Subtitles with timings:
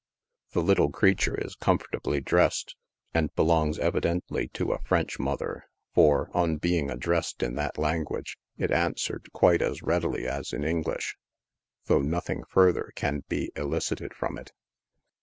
[0.53, 2.75] The little creature is comfortably dressed,
[3.13, 8.35] and belongs, evidently, to a French mother, for, on being addressed in that lan guage,
[8.57, 11.17] it answered quite as readily as in English,
[11.85, 14.53] though nothing further can be elicited from it.